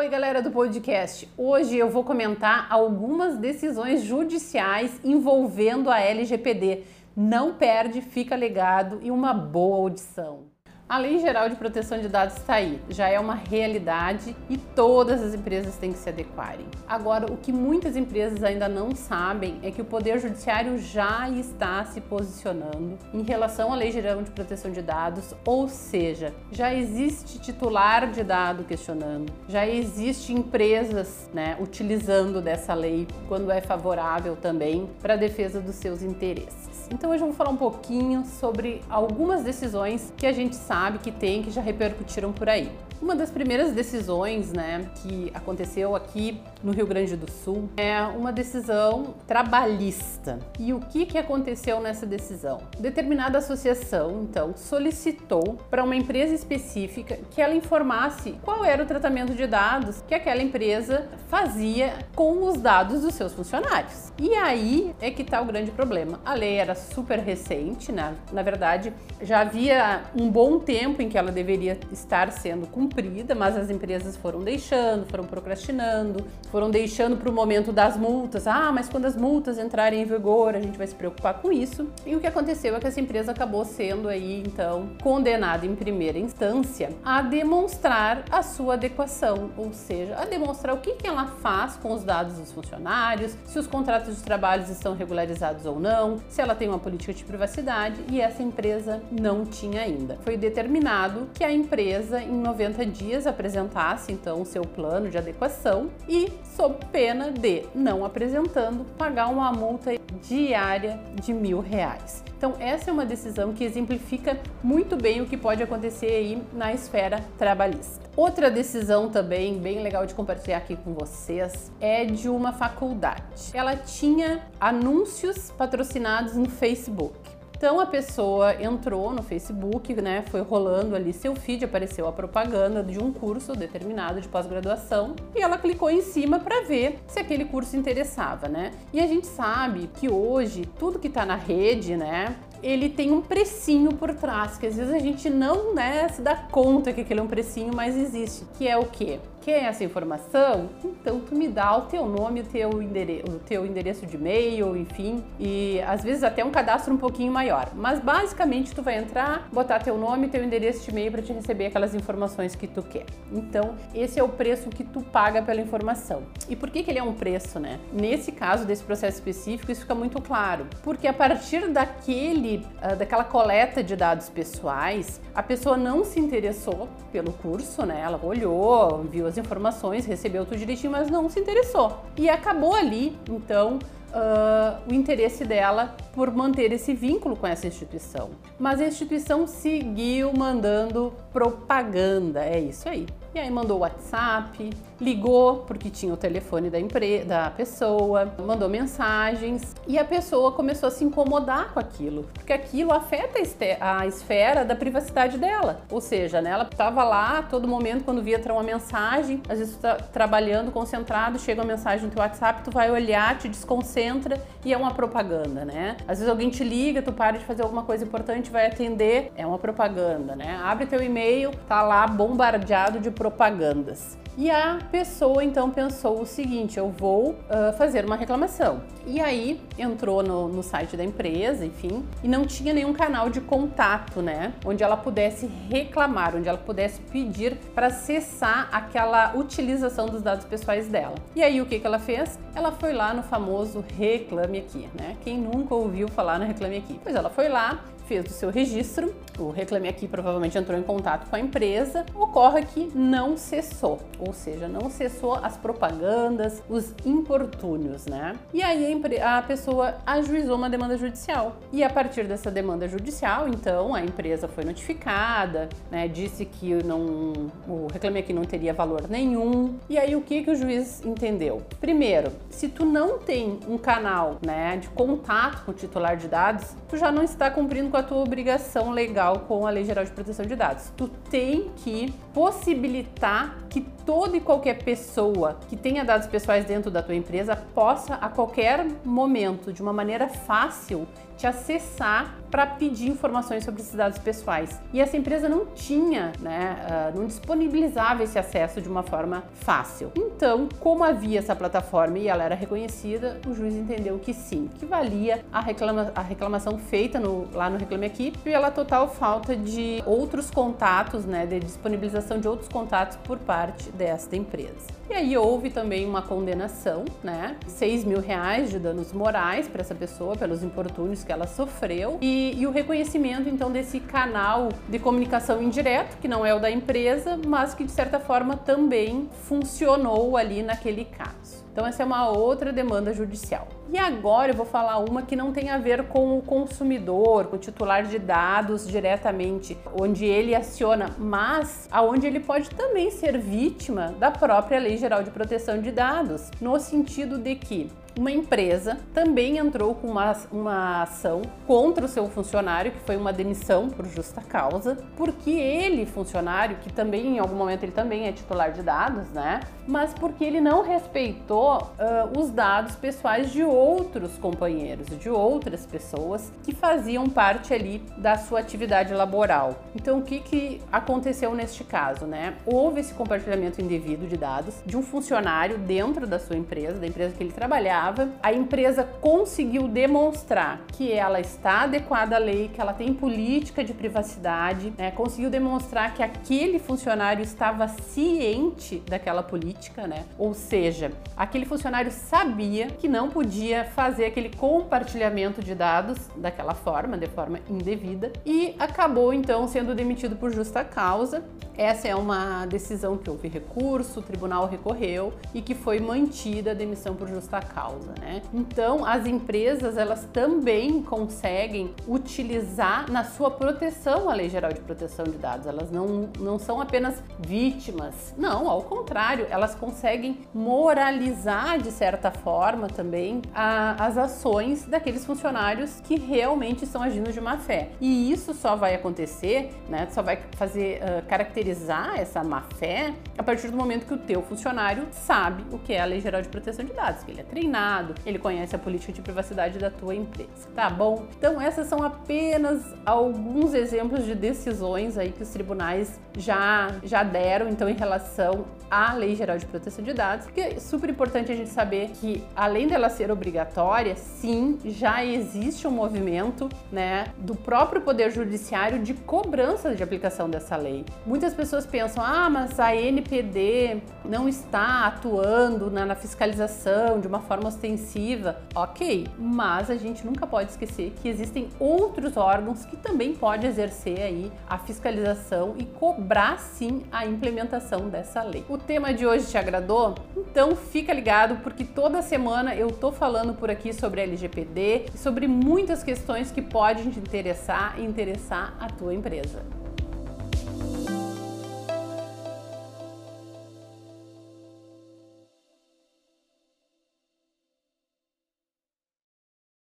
Oi, 0.00 0.08
galera 0.08 0.40
do 0.40 0.50
podcast. 0.50 1.28
Hoje 1.36 1.76
eu 1.76 1.90
vou 1.90 2.02
comentar 2.02 2.66
algumas 2.70 3.36
decisões 3.36 4.02
judiciais 4.02 4.98
envolvendo 5.04 5.90
a 5.90 6.00
LGPD. 6.00 6.84
Não 7.14 7.52
perde, 7.52 8.00
fica 8.00 8.34
ligado 8.34 8.98
e 9.02 9.10
uma 9.10 9.34
boa 9.34 9.76
audição. 9.76 10.49
A 10.90 10.98
Lei 10.98 11.20
Geral 11.20 11.48
de 11.48 11.54
Proteção 11.54 12.00
de 12.00 12.08
Dados 12.08 12.36
está 12.36 12.54
aí, 12.54 12.82
já 12.88 13.08
é 13.08 13.20
uma 13.20 13.36
realidade 13.36 14.34
e 14.48 14.56
todas 14.56 15.22
as 15.22 15.34
empresas 15.34 15.76
têm 15.76 15.92
que 15.92 15.98
se 16.00 16.08
adequarem. 16.08 16.66
Agora, 16.88 17.32
o 17.32 17.36
que 17.36 17.52
muitas 17.52 17.94
empresas 17.94 18.42
ainda 18.42 18.68
não 18.68 18.92
sabem 18.92 19.60
é 19.62 19.70
que 19.70 19.80
o 19.80 19.84
Poder 19.84 20.18
Judiciário 20.18 20.76
já 20.78 21.30
está 21.30 21.84
se 21.84 22.00
posicionando 22.00 22.98
em 23.14 23.22
relação 23.22 23.72
à 23.72 23.76
Lei 23.76 23.92
Geral 23.92 24.20
de 24.20 24.32
Proteção 24.32 24.72
de 24.72 24.82
Dados, 24.82 25.32
ou 25.46 25.68
seja, 25.68 26.34
já 26.50 26.74
existe 26.74 27.38
titular 27.38 28.10
de 28.10 28.24
dado 28.24 28.64
questionando, 28.64 29.32
já 29.48 29.64
existe 29.64 30.32
empresas 30.32 31.30
né, 31.32 31.56
utilizando 31.60 32.42
dessa 32.42 32.74
lei 32.74 33.06
quando 33.28 33.48
é 33.52 33.60
favorável 33.60 34.34
também 34.34 34.90
para 35.00 35.14
a 35.14 35.16
defesa 35.16 35.60
dos 35.60 35.76
seus 35.76 36.02
interesses. 36.02 36.69
Então 36.92 37.10
hoje 37.10 37.22
eu 37.22 37.28
vou 37.28 37.36
falar 37.36 37.50
um 37.50 37.56
pouquinho 37.56 38.24
sobre 38.26 38.82
algumas 38.90 39.44
decisões 39.44 40.12
que 40.16 40.26
a 40.26 40.32
gente 40.32 40.56
sabe 40.56 40.98
que 40.98 41.12
tem, 41.12 41.40
que 41.40 41.50
já 41.50 41.60
repercutiram 41.60 42.32
por 42.32 42.48
aí. 42.48 42.70
Uma 43.00 43.14
das 43.14 43.30
primeiras 43.30 43.72
decisões, 43.72 44.52
né, 44.52 44.90
que 44.96 45.30
aconteceu 45.32 45.94
aqui 45.94 46.40
no 46.62 46.72
Rio 46.72 46.86
Grande 46.86 47.16
do 47.16 47.30
Sul 47.30 47.68
é 47.76 48.00
uma 48.02 48.32
decisão 48.32 49.14
trabalhista. 49.26 50.38
E 50.58 50.72
o 50.72 50.80
que 50.80 51.06
que 51.06 51.18
aconteceu 51.18 51.80
nessa 51.80 52.06
decisão? 52.06 52.62
Determinada 52.78 53.38
associação, 53.38 54.22
então, 54.22 54.54
solicitou 54.56 55.58
para 55.70 55.82
uma 55.82 55.96
empresa 55.96 56.34
específica 56.34 57.18
que 57.30 57.40
ela 57.40 57.54
informasse 57.54 58.32
qual 58.42 58.64
era 58.64 58.82
o 58.82 58.86
tratamento 58.86 59.34
de 59.34 59.46
dados 59.46 60.02
que 60.06 60.14
aquela 60.14 60.42
empresa 60.42 61.08
fazia 61.28 61.94
com 62.14 62.44
os 62.44 62.60
dados 62.60 63.02
dos 63.02 63.14
seus 63.14 63.32
funcionários. 63.32 64.12
E 64.18 64.34
aí 64.34 64.94
é 65.00 65.10
que 65.10 65.22
está 65.22 65.40
o 65.40 65.44
grande 65.44 65.70
problema. 65.70 66.20
A 66.24 66.34
lei 66.34 66.56
era 66.56 66.74
super 66.74 67.18
recente, 67.18 67.90
né? 67.90 68.14
Na 68.32 68.42
verdade, 68.42 68.92
já 69.22 69.40
havia 69.40 70.02
um 70.14 70.30
bom 70.30 70.58
tempo 70.58 71.00
em 71.00 71.08
que 71.08 71.16
ela 71.16 71.32
deveria 71.32 71.78
estar 71.90 72.30
sendo 72.32 72.66
cumprida 72.66 73.34
mas 73.34 73.56
as 73.56 73.70
empresas 73.70 74.16
foram 74.16 74.40
deixando, 74.40 75.06
foram 75.06 75.24
procrastinando, 75.24 76.24
foram 76.50 76.70
deixando 76.70 77.16
para 77.16 77.28
o 77.28 77.32
momento 77.32 77.72
das 77.72 77.96
multas. 77.96 78.46
Ah, 78.46 78.70
mas 78.72 78.88
quando 78.88 79.04
as 79.04 79.16
multas 79.16 79.58
entrarem 79.58 80.02
em 80.02 80.04
vigor, 80.04 80.54
a 80.54 80.60
gente 80.60 80.78
vai 80.78 80.86
se 80.86 80.94
preocupar 80.94 81.34
com 81.34 81.52
isso. 81.52 81.88
E 82.06 82.16
o 82.16 82.20
que 82.20 82.26
aconteceu 82.26 82.74
é 82.76 82.80
que 82.80 82.86
essa 82.86 83.00
empresa 83.00 83.32
acabou 83.32 83.64
sendo 83.64 84.08
aí, 84.08 84.42
então, 84.46 84.88
condenada 85.02 85.66
em 85.66 85.74
primeira 85.74 86.18
instância 86.18 86.90
a 87.04 87.22
demonstrar 87.22 88.24
a 88.30 88.42
sua 88.42 88.74
adequação, 88.74 89.50
ou 89.56 89.72
seja, 89.72 90.16
a 90.16 90.24
demonstrar 90.24 90.74
o 90.74 90.78
que, 90.78 90.94
que 90.94 91.06
ela 91.06 91.26
faz 91.26 91.76
com 91.76 91.92
os 91.92 92.02
dados 92.02 92.38
dos 92.38 92.52
funcionários, 92.52 93.36
se 93.44 93.58
os 93.58 93.66
contratos 93.66 94.16
de 94.16 94.22
trabalho 94.22 94.64
estão 94.70 94.94
regularizados 94.94 95.66
ou 95.66 95.78
não, 95.78 96.18
se 96.28 96.40
ela 96.40 96.54
tem 96.54 96.68
uma 96.68 96.78
política 96.78 97.12
de 97.12 97.24
privacidade 97.24 98.00
e 98.10 98.20
essa 98.20 98.42
empresa 98.42 99.02
não 99.10 99.44
tinha 99.44 99.82
ainda. 99.82 100.18
Foi 100.22 100.36
determinado 100.36 101.28
que 101.34 101.44
a 101.44 101.52
empresa, 101.52 102.20
em 102.20 102.32
90 102.32 102.70
90 102.70 102.86
dias 102.86 103.26
apresentasse 103.26 104.12
então 104.12 104.42
o 104.42 104.46
seu 104.46 104.62
plano 104.62 105.08
de 105.10 105.18
adequação 105.18 105.90
e, 106.08 106.32
sob 106.56 106.76
pena 106.92 107.30
de, 107.30 107.64
não 107.74 108.04
apresentando, 108.04 108.84
pagar 108.96 109.28
uma 109.28 109.52
multa 109.52 109.92
diária 110.22 111.00
de 111.14 111.32
mil 111.32 111.60
reais. 111.60 112.22
Então, 112.36 112.54
essa 112.58 112.90
é 112.90 112.92
uma 112.92 113.04
decisão 113.04 113.52
que 113.52 113.64
exemplifica 113.64 114.38
muito 114.62 114.96
bem 114.96 115.20
o 115.20 115.26
que 115.26 115.36
pode 115.36 115.62
acontecer 115.62 116.06
aí 116.06 116.42
na 116.52 116.72
esfera 116.72 117.24
trabalhista. 117.38 118.00
Outra 118.16 118.50
decisão 118.50 119.08
também 119.08 119.58
bem 119.58 119.82
legal 119.82 120.04
de 120.06 120.14
compartilhar 120.14 120.58
aqui 120.58 120.76
com 120.76 120.92
vocês 120.94 121.70
é 121.80 122.04
de 122.04 122.28
uma 122.28 122.52
faculdade. 122.52 123.22
Ela 123.54 123.76
tinha 123.76 124.42
anúncios 124.60 125.50
patrocinados 125.50 126.34
no 126.34 126.48
Facebook. 126.48 127.39
Então 127.60 127.78
a 127.78 127.84
pessoa 127.84 128.54
entrou 128.54 129.12
no 129.12 129.22
Facebook, 129.22 129.92
né, 130.00 130.24
foi 130.30 130.40
rolando 130.40 130.96
ali 130.96 131.12
seu 131.12 131.36
feed, 131.36 131.62
apareceu 131.62 132.08
a 132.08 132.12
propaganda 132.12 132.82
de 132.82 132.98
um 132.98 133.12
curso 133.12 133.52
determinado 133.52 134.18
de 134.18 134.26
pós-graduação 134.26 135.14
e 135.36 135.42
ela 135.42 135.58
clicou 135.58 135.90
em 135.90 136.00
cima 136.00 136.38
para 136.38 136.62
ver 136.62 136.98
se 137.06 137.20
aquele 137.20 137.44
curso 137.44 137.76
interessava, 137.76 138.48
né? 138.48 138.70
E 138.94 138.98
a 138.98 139.06
gente 139.06 139.26
sabe 139.26 139.90
que 139.92 140.08
hoje 140.08 140.64
tudo 140.78 140.98
que 140.98 141.08
está 141.08 141.26
na 141.26 141.36
rede, 141.36 141.98
né, 141.98 142.34
ele 142.62 142.88
tem 142.88 143.10
um 143.10 143.20
precinho 143.20 143.92
por 143.94 144.14
trás, 144.14 144.56
que 144.56 144.66
às 144.66 144.76
vezes 144.76 144.92
a 144.92 144.98
gente 144.98 145.28
não 145.30 145.74
né, 145.74 146.08
se 146.08 146.22
dá 146.22 146.36
conta 146.36 146.92
que 146.92 147.00
aquele 147.00 147.20
é 147.20 147.22
um 147.22 147.28
precinho, 147.28 147.70
mas 147.74 147.96
existe, 147.96 148.44
que 148.56 148.66
é 148.66 148.76
o 148.76 148.84
quê? 148.86 149.18
Quer 149.40 149.64
essa 149.64 149.82
informação? 149.82 150.68
Então 150.84 151.18
tu 151.20 151.34
me 151.34 151.48
dá 151.48 151.74
o 151.74 151.82
teu 151.82 152.06
nome, 152.06 152.40
o 152.40 152.44
teu 152.44 152.82
endereço, 152.82 153.24
o 153.32 153.38
teu 153.38 153.64
endereço 153.64 154.04
de 154.04 154.16
e-mail, 154.16 154.76
enfim, 154.76 155.24
e 155.38 155.80
às 155.86 156.02
vezes 156.02 156.22
até 156.22 156.44
um 156.44 156.50
cadastro 156.50 156.92
um 156.92 156.98
pouquinho 156.98 157.32
maior. 157.32 157.70
Mas 157.74 158.00
basicamente 158.00 158.74
tu 158.74 158.82
vai 158.82 158.98
entrar, 158.98 159.48
botar 159.50 159.78
teu 159.78 159.96
nome, 159.96 160.28
teu 160.28 160.44
endereço 160.44 160.84
de 160.84 160.90
e-mail 160.90 161.10
para 161.10 161.22
te 161.22 161.32
receber 161.32 161.66
aquelas 161.66 161.94
informações 161.94 162.54
que 162.54 162.66
tu 162.66 162.82
quer. 162.82 163.06
Então, 163.32 163.76
esse 163.94 164.20
é 164.20 164.22
o 164.22 164.28
preço 164.28 164.68
que 164.68 164.84
tu 164.84 165.00
paga 165.00 165.40
pela 165.40 165.60
informação. 165.62 166.22
E 166.46 166.54
por 166.54 166.68
que 166.68 166.82
que 166.82 166.90
ele 166.90 166.98
é 166.98 167.02
um 167.02 167.14
preço, 167.14 167.58
né? 167.58 167.80
Nesse 167.94 168.32
caso 168.32 168.66
desse 168.66 168.84
processo 168.84 169.16
específico, 169.16 169.72
isso 169.72 169.80
fica 169.80 169.94
muito 169.94 170.20
claro, 170.20 170.66
porque 170.82 171.06
a 171.06 171.14
partir 171.14 171.66
daquele 171.68 172.49
uh, 172.56 172.96
daquela 172.96 173.24
coleta 173.24 173.82
de 173.82 173.94
dados 173.96 174.28
pessoais, 174.28 175.20
a 175.34 175.42
pessoa 175.42 175.76
não 175.76 176.04
se 176.04 176.18
interessou 176.18 176.88
pelo 177.12 177.32
curso, 177.32 177.84
né? 177.84 178.00
Ela 178.04 178.20
olhou, 178.22 179.02
viu 179.04 179.26
as 179.26 179.38
informações, 179.38 180.06
recebeu 180.06 180.44
tudo 180.44 180.58
direitinho, 180.58 180.92
mas 180.92 181.10
não 181.10 181.28
se 181.28 181.38
interessou. 181.38 182.04
E 182.16 182.28
acabou 182.28 182.74
ali, 182.74 183.16
então, 183.28 183.78
uh, 184.10 184.90
o 184.90 184.94
interesse 184.94 185.44
dela 185.44 185.94
por 186.12 186.30
manter 186.30 186.72
esse 186.72 186.92
vínculo 186.94 187.36
com 187.36 187.46
essa 187.46 187.66
instituição. 187.66 188.30
Mas 188.58 188.80
a 188.80 188.86
instituição 188.86 189.46
seguiu 189.46 190.32
mandando 190.36 191.12
propaganda, 191.32 192.44
é 192.44 192.58
isso 192.60 192.88
aí. 192.88 193.06
E 193.32 193.38
aí 193.38 193.48
mandou 193.48 193.78
WhatsApp, 193.78 194.70
ligou 195.00 195.58
porque 195.58 195.88
tinha 195.88 196.12
o 196.12 196.16
telefone 196.16 196.68
da 196.68 196.80
empresa, 196.80 197.24
da 197.26 197.50
pessoa, 197.50 198.34
mandou 198.44 198.68
mensagens 198.68 199.76
e 199.86 199.96
a 199.96 200.04
pessoa 200.04 200.50
começou 200.50 200.88
a 200.88 200.90
se 200.90 201.04
incomodar 201.04 201.72
com 201.72 201.78
aquilo, 201.78 202.28
porque 202.34 202.52
aquilo 202.52 202.92
afeta 202.92 203.38
a 203.80 204.04
esfera 204.04 204.64
da 204.64 204.74
privacidade 204.74 205.38
dela. 205.38 205.80
Ou 205.90 206.00
seja, 206.00 206.42
né, 206.42 206.50
ela 206.50 206.64
estava 206.64 207.04
lá 207.04 207.42
todo 207.42 207.68
momento 207.68 208.04
quando 208.04 208.20
via 208.20 208.40
uma 208.50 208.64
mensagem, 208.64 209.40
às 209.48 209.60
vezes 209.60 209.76
tu 209.76 209.80
tá 209.80 209.94
trabalhando 209.94 210.72
concentrado, 210.72 211.38
chega 211.38 211.60
uma 211.60 211.68
mensagem 211.68 212.06
no 212.06 212.10
teu 212.10 212.20
WhatsApp, 212.20 212.64
tu 212.64 212.72
vai 212.72 212.90
olhar, 212.90 213.38
te 213.38 213.48
desconcentra 213.48 214.42
e 214.64 214.72
é 214.72 214.76
uma 214.76 214.92
propaganda, 214.92 215.64
né? 215.64 215.96
Às 216.00 216.18
vezes 216.18 216.28
alguém 216.28 216.50
te 216.50 216.64
liga, 216.64 217.00
tu 217.00 217.12
para 217.12 217.38
de 217.38 217.44
fazer 217.44 217.62
alguma 217.62 217.84
coisa 217.84 218.04
importante, 218.04 218.50
vai 218.50 218.66
atender, 218.66 219.30
é 219.36 219.46
uma 219.46 219.58
propaganda, 219.58 220.34
né? 220.34 220.58
Abre 220.64 220.86
teu 220.86 221.00
e-mail, 221.00 221.52
tá 221.68 221.80
lá 221.82 222.08
bombardeado 222.08 222.98
de 222.98 223.10
propagandas. 223.20 224.16
E 224.38 224.50
a 224.50 224.78
pessoa 224.90 225.44
então 225.44 225.70
pensou 225.70 226.22
o 226.22 226.26
seguinte: 226.26 226.78
eu 226.78 226.88
vou 226.88 227.32
uh, 227.32 227.76
fazer 227.76 228.02
uma 228.06 228.16
reclamação. 228.16 228.80
E 229.06 229.20
aí 229.20 229.60
entrou 229.78 230.22
no, 230.22 230.48
no, 230.48 230.62
site 230.62 230.96
da 230.96 231.04
empresa, 231.04 231.66
enfim, 231.66 232.02
e 232.22 232.28
não 232.28 232.46
tinha 232.46 232.72
nenhum 232.72 232.94
canal 232.94 233.28
de 233.28 233.42
contato, 233.42 234.22
né? 234.22 234.54
Onde 234.64 234.82
ela 234.82 234.96
pudesse 234.96 235.46
reclamar, 235.68 236.34
onde 236.34 236.48
ela 236.48 236.56
pudesse 236.56 236.98
pedir 237.12 237.56
para 237.74 237.90
cessar 237.90 238.70
aquela 238.72 239.36
utilização 239.36 240.06
dos 240.06 240.22
dados 240.22 240.46
pessoais 240.46 240.88
dela. 240.88 241.16
E 241.36 241.42
aí 241.42 241.60
o 241.60 241.66
que, 241.66 241.78
que 241.78 241.86
ela 241.86 241.98
fez? 241.98 242.38
Ela 242.54 242.72
foi 242.72 242.94
lá 242.94 243.12
no 243.12 243.22
famoso 243.22 243.84
Reclame 243.98 244.60
Aqui, 244.60 244.88
né? 244.98 245.16
Quem 245.22 245.36
nunca 245.36 245.74
ouviu 245.74 246.08
falar 246.08 246.38
no 246.38 246.46
Reclame 246.46 246.78
Aqui? 246.78 246.98
Pois 247.02 247.14
ela 247.14 247.28
foi 247.28 247.48
lá, 247.48 247.84
fez 248.10 248.26
o 248.26 248.30
seu 248.30 248.50
registro, 248.50 249.14
o 249.38 249.50
Reclame 249.50 249.88
Aqui 249.88 250.08
provavelmente 250.08 250.58
entrou 250.58 250.76
em 250.76 250.82
contato 250.82 251.30
com 251.30 251.36
a 251.36 251.38
empresa, 251.38 252.04
ocorre 252.12 252.62
que 252.62 252.90
não 252.92 253.36
cessou, 253.36 254.00
ou 254.18 254.32
seja, 254.32 254.66
não 254.66 254.90
cessou 254.90 255.34
as 255.34 255.56
propagandas, 255.56 256.60
os 256.68 256.92
importúnios, 257.06 258.06
né? 258.06 258.36
E 258.52 258.62
aí 258.62 259.00
a, 259.22 259.40
pessoa 259.42 259.94
ajuizou 260.04 260.56
uma 260.56 260.68
demanda 260.68 260.98
judicial. 260.98 261.56
E 261.72 261.84
a 261.84 261.88
partir 261.88 262.24
dessa 262.24 262.50
demanda 262.50 262.88
judicial, 262.88 263.48
então, 263.48 263.94
a 263.94 264.02
empresa 264.02 264.48
foi 264.48 264.64
notificada, 264.64 265.68
né, 265.88 266.08
disse 266.08 266.44
que 266.44 266.82
não, 266.82 267.32
o 267.68 267.86
Reclame 267.92 268.18
Aqui 268.18 268.32
não 268.32 268.42
teria 268.42 268.74
valor 268.74 269.08
nenhum. 269.08 269.76
E 269.88 269.96
aí 269.96 270.16
o 270.16 270.20
que, 270.20 270.42
que 270.42 270.50
o 270.50 270.54
juiz 270.56 271.00
entendeu? 271.04 271.62
Primeiro, 271.80 272.32
se 272.50 272.68
tu 272.68 272.84
não 272.84 273.18
tem 273.18 273.60
um 273.68 273.78
canal 273.78 274.38
né, 274.44 274.76
de 274.78 274.88
contato 274.88 275.64
com 275.64 275.70
o 275.70 275.74
titular 275.74 276.16
de 276.16 276.26
dados, 276.26 276.74
tu 276.88 276.96
já 276.96 277.12
não 277.12 277.22
está 277.22 277.48
cumprindo 277.50 277.88
com 277.88 277.96
a 277.96 277.99
tua 278.02 278.18
obrigação 278.18 278.90
legal 278.90 279.40
com 279.40 279.66
a 279.66 279.70
Lei 279.70 279.84
Geral 279.84 280.04
de 280.04 280.10
Proteção 280.10 280.44
de 280.46 280.56
Dados. 280.56 280.92
Tu 280.96 281.08
tem 281.30 281.70
que 281.76 282.12
possibilitar 282.32 283.58
que 283.68 283.80
toda 284.04 284.36
e 284.36 284.40
qualquer 284.40 284.82
pessoa 284.82 285.58
que 285.68 285.76
tenha 285.76 286.04
dados 286.04 286.26
pessoais 286.26 286.64
dentro 286.64 286.90
da 286.90 287.02
tua 287.02 287.14
empresa 287.14 287.56
possa 287.56 288.14
a 288.14 288.28
qualquer 288.28 288.86
momento, 289.04 289.72
de 289.72 289.82
uma 289.82 289.92
maneira 289.92 290.28
fácil, 290.28 291.06
te 291.40 291.46
acessar 291.46 292.34
para 292.50 292.66
pedir 292.66 293.08
informações 293.08 293.64
sobre 293.64 293.80
esses 293.80 293.94
dados 293.94 294.18
pessoais. 294.18 294.78
E 294.92 295.00
essa 295.00 295.16
empresa 295.16 295.48
não 295.48 295.66
tinha, 295.66 296.32
né, 296.40 296.76
uh, 297.14 297.18
não 297.18 297.26
disponibilizava 297.26 298.22
esse 298.22 298.38
acesso 298.38 298.80
de 298.82 298.88
uma 298.88 299.02
forma 299.02 299.44
fácil. 299.54 300.12
Então, 300.14 300.68
como 300.80 301.02
havia 301.02 301.38
essa 301.38 301.56
plataforma 301.56 302.18
e 302.18 302.28
ela 302.28 302.44
era 302.44 302.54
reconhecida, 302.54 303.40
o 303.46 303.54
juiz 303.54 303.74
entendeu 303.74 304.18
que 304.18 304.34
sim, 304.34 304.68
que 304.78 304.84
valia 304.84 305.42
a, 305.52 305.60
reclama, 305.60 306.12
a 306.14 306.20
reclamação 306.20 306.76
feita 306.76 307.18
no, 307.18 307.48
lá 307.54 307.70
no 307.70 307.78
Reclame 307.78 308.06
Aqui 308.06 308.32
pela 308.42 308.70
total 308.70 309.08
falta 309.08 309.56
de 309.56 310.02
outros 310.04 310.50
contatos, 310.50 311.24
né, 311.24 311.46
de 311.46 311.60
disponibilização 311.60 312.40
de 312.40 312.48
outros 312.48 312.68
contatos 312.68 313.16
por 313.18 313.38
parte 313.38 313.90
desta 313.92 314.36
empresa. 314.36 315.00
E 315.10 315.12
aí 315.12 315.36
houve 315.36 315.70
também 315.70 316.06
uma 316.06 316.22
condenação, 316.22 317.04
né? 317.20 317.56
6 317.66 318.04
mil 318.04 318.20
reais 318.20 318.70
de 318.70 318.78
danos 318.78 319.12
morais 319.12 319.66
para 319.66 319.80
essa 319.80 319.94
pessoa, 319.94 320.36
pelos 320.36 320.62
importúnios 320.62 321.24
que 321.24 321.29
ela 321.30 321.46
sofreu, 321.46 322.18
e, 322.20 322.54
e 322.58 322.66
o 322.66 322.70
reconhecimento 322.70 323.48
então 323.48 323.70
desse 323.70 324.00
canal 324.00 324.68
de 324.88 324.98
comunicação 324.98 325.62
indireto, 325.62 326.18
que 326.18 326.28
não 326.28 326.44
é 326.44 326.54
o 326.54 326.58
da 326.58 326.70
empresa, 326.70 327.38
mas 327.46 327.74
que 327.74 327.84
de 327.84 327.92
certa 327.92 328.20
forma 328.20 328.56
também 328.56 329.28
funcionou 329.44 330.36
ali 330.36 330.62
naquele 330.62 331.04
caso. 331.04 331.60
Então, 331.72 331.86
essa 331.86 332.02
é 332.02 332.06
uma 332.06 332.28
outra 332.28 332.72
demanda 332.72 333.14
judicial. 333.14 333.68
E 333.92 333.98
agora 333.98 334.50
eu 334.52 334.56
vou 334.56 334.66
falar 334.66 334.98
uma 334.98 335.22
que 335.22 335.36
não 335.36 335.52
tem 335.52 335.70
a 335.70 335.78
ver 335.78 336.04
com 336.08 336.36
o 336.36 336.42
consumidor, 336.42 337.46
com 337.46 337.56
o 337.56 337.58
titular 337.58 338.04
de 338.04 338.18
dados 338.18 338.86
diretamente, 338.86 339.78
onde 339.98 340.24
ele 340.24 340.54
aciona, 340.54 341.14
mas 341.16 341.88
aonde 341.90 342.26
ele 342.26 342.40
pode 342.40 342.70
também 342.70 343.10
ser 343.10 343.38
vítima 343.38 344.14
da 344.18 344.30
própria 344.30 344.80
Lei 344.80 344.96
Geral 344.96 345.22
de 345.22 345.30
Proteção 345.30 345.80
de 345.80 345.92
Dados, 345.92 346.50
no 346.60 346.78
sentido 346.78 347.38
de 347.38 347.54
que 347.54 347.88
uma 348.18 348.30
empresa 348.30 348.98
também 349.14 349.58
entrou 349.58 349.94
com 349.94 350.08
uma, 350.08 350.36
uma 350.52 351.02
ação 351.02 351.42
contra 351.66 352.04
o 352.04 352.08
seu 352.08 352.28
funcionário, 352.28 352.92
que 352.92 353.00
foi 353.00 353.16
uma 353.16 353.32
demissão 353.32 353.88
por 353.88 354.06
justa 354.06 354.40
causa, 354.40 354.98
porque 355.16 355.50
ele, 355.50 356.06
funcionário, 356.06 356.76
que 356.76 356.92
também 356.92 357.36
em 357.36 357.38
algum 357.38 357.56
momento 357.56 357.82
ele 357.82 357.92
também 357.92 358.26
é 358.26 358.32
titular 358.32 358.72
de 358.72 358.82
dados, 358.82 359.28
né? 359.30 359.60
Mas 359.86 360.12
porque 360.14 360.44
ele 360.44 360.60
não 360.60 360.82
respeitou 360.82 361.78
uh, 361.78 362.38
os 362.38 362.50
dados 362.50 362.94
pessoais 362.96 363.50
de 363.50 363.62
outros 363.62 364.36
companheiros, 364.38 365.06
de 365.18 365.30
outras 365.30 365.86
pessoas 365.86 366.52
que 366.62 366.74
faziam 366.74 367.28
parte 367.28 367.72
ali 367.72 368.02
da 368.16 368.36
sua 368.36 368.60
atividade 368.60 369.12
laboral. 369.14 369.82
Então, 369.94 370.18
o 370.18 370.22
que, 370.22 370.40
que 370.40 370.80
aconteceu 370.92 371.54
neste 371.54 371.84
caso, 371.84 372.26
né? 372.26 372.54
Houve 372.66 373.00
esse 373.00 373.14
compartilhamento 373.14 373.80
indevido 373.80 374.26
de 374.26 374.36
dados 374.36 374.76
de 374.84 374.96
um 374.96 375.02
funcionário 375.02 375.78
dentro 375.78 376.26
da 376.26 376.38
sua 376.38 376.56
empresa, 376.56 376.98
da 376.98 377.06
empresa 377.06 377.34
que 377.34 377.42
ele 377.42 377.52
trabalhava 377.52 378.09
a 378.42 378.52
empresa 378.52 379.04
conseguiu 379.04 379.88
demonstrar 379.88 380.80
que 380.92 381.12
ela 381.12 381.40
está 381.40 381.82
adequada 381.82 382.36
à 382.36 382.38
lei, 382.38 382.68
que 382.68 382.80
ela 382.80 382.92
tem 382.92 383.12
política 383.14 383.82
de 383.82 383.92
privacidade, 383.92 384.92
né? 384.96 385.10
conseguiu 385.10 385.50
demonstrar 385.50 386.14
que 386.14 386.22
aquele 386.22 386.78
funcionário 386.78 387.42
estava 387.42 387.88
ciente 387.88 389.02
daquela 389.06 389.42
política, 389.42 390.06
né? 390.06 390.24
ou 390.38 390.54
seja, 390.54 391.10
aquele 391.36 391.64
funcionário 391.64 392.10
sabia 392.10 392.88
que 392.88 393.08
não 393.08 393.28
podia 393.28 393.84
fazer 393.84 394.26
aquele 394.26 394.50
compartilhamento 394.50 395.62
de 395.62 395.74
dados 395.74 396.18
daquela 396.36 396.74
forma, 396.74 397.16
de 397.16 397.26
forma 397.26 397.60
indevida, 397.68 398.32
e 398.44 398.74
acabou 398.78 399.32
então 399.32 399.66
sendo 399.66 399.94
demitido 399.94 400.36
por 400.36 400.52
justa 400.52 400.84
causa. 400.84 401.42
Essa 401.80 402.08
é 402.08 402.14
uma 402.14 402.66
decisão 402.66 403.16
que 403.16 403.30
houve 403.30 403.48
recurso, 403.48 404.20
o 404.20 404.22
tribunal 404.22 404.66
recorreu 404.66 405.32
e 405.54 405.62
que 405.62 405.74
foi 405.74 405.98
mantida 405.98 406.72
a 406.72 406.74
demissão 406.74 407.14
por 407.14 407.26
justa 407.26 407.58
causa 407.58 408.12
né? 408.20 408.42
Então, 408.52 409.06
as 409.06 409.24
empresas, 409.24 409.96
elas 409.96 410.28
também 410.30 411.02
conseguem 411.02 411.94
utilizar 412.06 413.10
na 413.10 413.24
sua 413.24 413.50
proteção 413.50 414.28
a 414.28 414.34
Lei 414.34 414.50
Geral 414.50 414.74
de 414.74 414.80
Proteção 414.80 415.24
de 415.24 415.38
Dados. 415.38 415.66
Elas 415.66 415.90
não, 415.90 416.28
não 416.38 416.58
são 416.58 416.82
apenas 416.82 417.22
vítimas, 417.38 418.34
não, 418.36 418.68
ao 418.68 418.82
contrário, 418.82 419.46
elas 419.48 419.74
conseguem 419.74 420.40
moralizar 420.52 421.78
de 421.80 421.90
certa 421.90 422.30
forma 422.30 422.88
também 422.88 423.40
a, 423.54 424.04
as 424.04 424.18
ações 424.18 424.84
daqueles 424.84 425.24
funcionários 425.24 425.98
que 426.00 426.18
realmente 426.18 426.84
estão 426.84 427.02
agindo 427.02 427.32
de 427.32 427.40
má 427.40 427.56
fé. 427.56 427.88
E 428.02 428.30
isso 428.30 428.52
só 428.52 428.76
vai 428.76 428.94
acontecer, 428.94 429.70
né? 429.88 430.06
Só 430.10 430.20
vai 430.20 430.38
fazer 430.56 431.00
uh, 431.00 431.26
caracterizar 431.26 431.69
essa 431.70 432.42
má 432.44 432.62
fé 432.76 433.14
a 433.36 433.42
partir 433.42 433.68
do 433.68 433.76
momento 433.76 434.06
que 434.06 434.14
o 434.14 434.18
teu 434.18 434.42
funcionário 434.42 435.06
sabe 435.12 435.64
o 435.72 435.78
que 435.78 435.92
é 435.92 436.00
a 436.00 436.04
Lei 436.04 436.20
Geral 436.20 436.42
de 436.42 436.48
Proteção 436.48 436.84
de 436.84 436.92
Dados, 436.92 437.24
que 437.24 437.30
ele 437.30 437.40
é 437.40 437.44
treinado 437.44 438.14
ele 438.24 438.38
conhece 438.38 438.74
a 438.74 438.78
política 438.78 439.12
de 439.12 439.22
privacidade 439.22 439.78
da 439.78 439.90
tua 439.90 440.14
empresa, 440.14 440.68
tá 440.74 440.88
bom? 440.88 441.26
Então 441.36 441.60
essas 441.60 441.86
são 441.86 442.02
apenas 442.02 442.82
alguns 443.04 443.74
exemplos 443.74 444.24
de 444.24 444.34
decisões 444.34 445.16
aí 445.18 445.32
que 445.32 445.42
os 445.42 445.48
tribunais 445.50 446.20
já 446.36 446.88
já 447.02 447.22
deram 447.22 447.68
então 447.68 447.88
em 447.88 447.94
relação 447.94 448.64
à 448.90 449.14
Lei 449.14 449.34
Geral 449.34 449.58
de 449.58 449.66
Proteção 449.66 450.04
de 450.04 450.12
Dados, 450.12 450.46
porque 450.46 450.60
é 450.60 450.78
super 450.78 451.08
importante 451.08 451.52
a 451.52 451.54
gente 451.54 451.70
saber 451.70 452.10
que 452.10 452.44
além 452.56 452.88
dela 452.88 453.08
ser 453.08 453.30
obrigatória, 453.30 454.16
sim, 454.16 454.78
já 454.84 455.24
existe 455.24 455.86
um 455.86 455.90
movimento, 455.90 456.68
né, 456.90 457.26
do 457.38 457.54
próprio 457.54 458.00
poder 458.00 458.30
judiciário 458.30 458.98
de 459.00 459.14
cobrança 459.14 459.94
de 459.94 460.02
aplicação 460.02 460.50
dessa 460.50 460.76
lei. 460.76 461.04
Muitas 461.24 461.49
pessoas 461.54 461.86
pensam: 461.86 462.22
"Ah, 462.24 462.48
mas 462.48 462.78
a 462.78 462.94
NPD 462.94 464.00
não 464.24 464.48
está 464.48 465.06
atuando 465.06 465.90
na, 465.90 466.06
na 466.06 466.14
fiscalização 466.14 467.20
de 467.20 467.26
uma 467.26 467.40
forma 467.40 467.68
ostensiva, 467.68 468.60
ok, 468.74 469.26
mas 469.38 469.90
a 469.90 469.96
gente 469.96 470.24
nunca 470.24 470.46
pode 470.46 470.70
esquecer 470.70 471.12
que 471.20 471.28
existem 471.28 471.68
outros 471.78 472.36
órgãos 472.36 472.84
que 472.84 472.96
também 472.96 473.34
podem 473.34 473.68
exercer 473.68 474.20
aí 474.20 474.52
a 474.68 474.78
fiscalização 474.78 475.74
e 475.78 475.84
cobrar 475.84 476.58
sim 476.58 477.02
a 477.10 477.26
implementação 477.26 478.08
dessa 478.08 478.42
lei. 478.42 478.64
O 478.68 478.78
tema 478.78 479.12
de 479.12 479.26
hoje 479.26 479.46
te 479.46 479.58
agradou? 479.58 480.14
Então 480.36 480.76
fica 480.76 481.12
ligado 481.12 481.56
porque 481.62 481.84
toda 481.84 482.22
semana 482.22 482.74
eu 482.74 482.90
tô 482.90 483.10
falando 483.12 483.54
por 483.54 483.70
aqui 483.70 483.92
sobre 483.92 484.20
LGPD 484.20 485.06
e 485.14 485.18
sobre 485.18 485.46
muitas 485.46 486.02
questões 486.02 486.50
que 486.50 486.62
podem 486.62 487.10
te 487.10 487.18
interessar 487.18 487.98
e 487.98 488.04
interessar 488.04 488.74
a 488.78 488.88
tua 488.88 489.14
empresa. 489.14 489.79